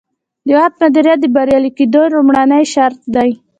د 0.47 0.49
وخت 0.59 0.75
مدیریت 0.83 1.19
د 1.21 1.25
بریالي 1.35 1.71
کیدو 1.77 2.01
لومړنی 2.13 2.63
شرط 2.73 2.99
دی. 3.15 3.31